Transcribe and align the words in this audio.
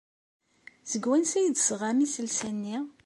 Seg 0.91 1.03
wansi 1.07 1.35
ay 1.39 1.47
d-tesɣam 1.49 1.99
iselsa-nni? 2.05 2.77